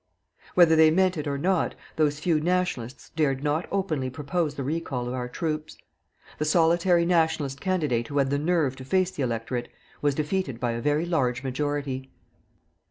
[0.55, 5.07] Whether they meant it or not, those few "Nationalists" dared not openly propose the recall
[5.07, 5.77] of our troops.
[6.39, 9.69] The solitary "Nationalist" candidate who had the nerve to face the electorate
[10.01, 12.09] was defeated by a very large majority.